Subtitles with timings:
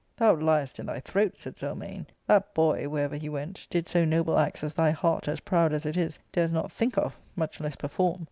[0.17, 4.39] "Thou liest in thy throat!" said Zelmane;" that boy, wherever he went, did so noble
[4.39, 7.75] acts as thy heart, as proud as it is, dares not think of, much less
[7.75, 8.19] perform.